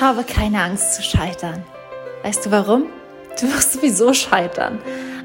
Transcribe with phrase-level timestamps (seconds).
[0.00, 1.64] Habe keine Angst zu scheitern.
[2.22, 2.86] Weißt du warum?
[3.40, 4.78] Du wirst sowieso scheitern.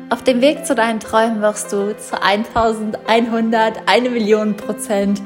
[0.09, 5.21] Auf dem Weg zu deinen Träumen wirst du zu 1100, eine Million Prozent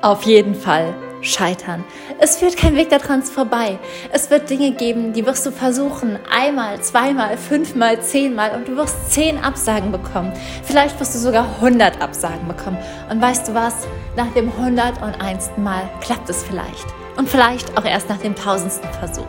[0.00, 1.82] auf jeden Fall scheitern.
[2.20, 3.80] Es führt kein Weg daran vorbei.
[4.12, 9.10] Es wird Dinge geben, die wirst du versuchen, einmal, zweimal, fünfmal, zehnmal und du wirst
[9.10, 10.32] zehn Absagen bekommen.
[10.62, 12.78] Vielleicht wirst du sogar 100 Absagen bekommen.
[13.10, 13.74] Und weißt du was?
[14.16, 15.50] Nach dem 101.
[15.56, 16.86] Mal klappt es vielleicht.
[17.16, 19.26] Und vielleicht auch erst nach dem tausendsten Versuch.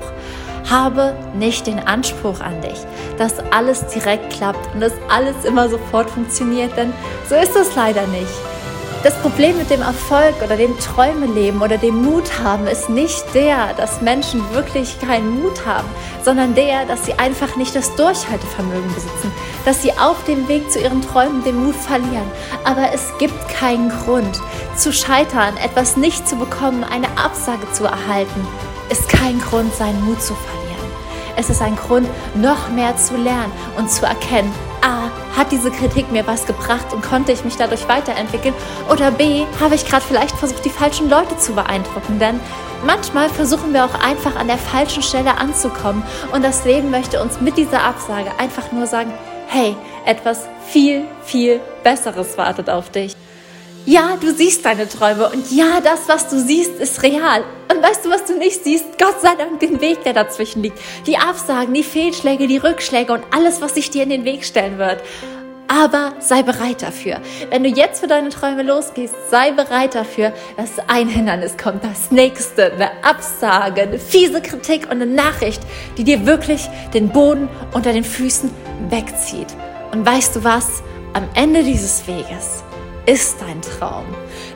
[0.69, 2.79] Habe nicht den Anspruch an dich,
[3.17, 6.91] dass alles direkt klappt und dass alles immer sofort funktioniert, denn
[7.29, 8.33] so ist es leider nicht.
[9.05, 13.75] Das Problem mit dem Erfolg oder dem Träumeleben oder dem Mut haben ist nicht der,
[13.77, 15.87] dass Menschen wirklich keinen Mut haben,
[16.23, 19.31] sondern der, dass sie einfach nicht das Durchhaltevermögen besitzen,
[19.63, 22.31] dass sie auf dem Weg zu ihren Träumen den Mut verlieren.
[22.63, 24.41] Aber es gibt keinen Grund
[24.75, 28.47] zu scheitern, etwas nicht zu bekommen, eine Absage zu erhalten,
[28.89, 30.91] ist kein Grund, seinen Mut zu verlieren.
[31.35, 36.11] Es ist ein Grund, noch mehr zu lernen und zu erkennen, A, hat diese Kritik
[36.11, 38.53] mir was gebracht und konnte ich mich dadurch weiterentwickeln?
[38.89, 42.19] Oder B, habe ich gerade vielleicht versucht, die falschen Leute zu beeindrucken?
[42.19, 42.39] Denn
[42.85, 47.41] manchmal versuchen wir auch einfach an der falschen Stelle anzukommen und das Leben möchte uns
[47.41, 49.13] mit dieser Absage einfach nur sagen,
[49.47, 49.75] hey,
[50.05, 53.15] etwas viel, viel Besseres wartet auf dich.
[53.87, 57.43] Ja, du siehst deine Träume und ja, das, was du siehst, ist real.
[57.71, 58.97] Und weißt du, was du nicht siehst?
[58.97, 60.79] Gott sei Dank den Weg, der dazwischen liegt.
[61.05, 64.79] Die Absagen, die Fehlschläge, die Rückschläge und alles, was sich dir in den Weg stellen
[64.79, 65.03] wird.
[65.67, 67.21] Aber sei bereit dafür.
[67.51, 72.09] Wenn du jetzt für deine Träume losgehst, sei bereit dafür, dass ein Hindernis kommt, das
[72.09, 75.61] nächste, eine Absage, eine fiese Kritik und eine Nachricht,
[75.99, 78.49] die dir wirklich den Boden unter den Füßen
[78.89, 79.53] wegzieht.
[79.91, 80.81] Und weißt du was?
[81.13, 82.64] Am Ende dieses Weges
[83.05, 84.05] ist dein Traum.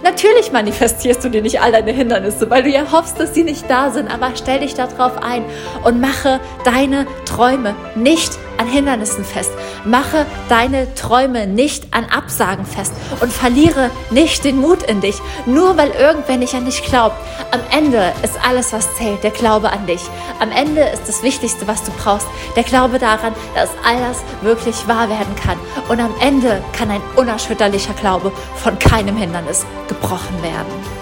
[0.04, 3.70] Natürlich manifestierst du dir nicht all deine Hindernisse, weil du ja hoffst, dass sie nicht
[3.70, 5.44] da sind, aber stell dich darauf ein
[5.84, 9.52] und mache deine Träume nicht an Hindernissen fest.
[9.86, 15.78] Mache deine Träume nicht an Absagen fest und verliere nicht den Mut in dich, nur
[15.78, 17.16] weil irgendwer nicht an dich glaubt.
[17.52, 20.02] Am Ende ist alles, was zählt, der Glaube an dich.
[20.40, 24.88] Am Ende ist das Wichtigste, was du brauchst, der Glaube daran, dass all das wirklich
[24.88, 25.58] wahr werden kann.
[25.88, 31.00] Und am Ende kann ein unerschütterlicher Glaube von keinem Hindernis gebrochen werden.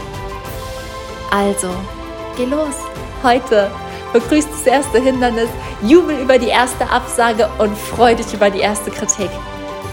[1.32, 1.70] Also,
[2.38, 2.76] geh los.
[3.24, 3.72] Heute
[4.14, 5.50] begrüßt das erste Hindernis,
[5.82, 9.30] jubel über die erste Absage und freu dich über die erste Kritik.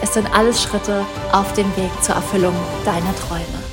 [0.02, 2.54] Es sind alles Schritte auf dem Weg zur Erfüllung
[2.84, 3.63] deiner Träume.